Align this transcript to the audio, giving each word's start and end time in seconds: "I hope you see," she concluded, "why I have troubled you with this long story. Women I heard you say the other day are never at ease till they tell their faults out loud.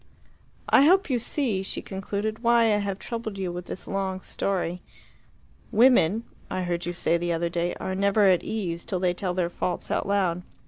"I 0.67 0.85
hope 0.85 1.11
you 1.11 1.19
see," 1.19 1.61
she 1.61 1.83
concluded, 1.83 2.39
"why 2.41 2.73
I 2.73 2.77
have 2.77 2.97
troubled 2.97 3.37
you 3.37 3.51
with 3.51 3.65
this 3.65 3.87
long 3.87 4.19
story. 4.21 4.81
Women 5.71 6.23
I 6.49 6.63
heard 6.63 6.87
you 6.87 6.91
say 6.91 7.17
the 7.19 7.31
other 7.33 7.49
day 7.49 7.75
are 7.75 7.93
never 7.93 8.23
at 8.25 8.43
ease 8.43 8.83
till 8.83 8.99
they 8.99 9.13
tell 9.13 9.35
their 9.35 9.51
faults 9.51 9.91
out 9.91 10.07
loud. 10.07 10.41